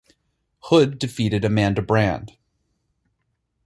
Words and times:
Hood 0.63 0.97
defeated 0.97 1.45
Amanda 1.45 1.83
Brand. 1.83 2.35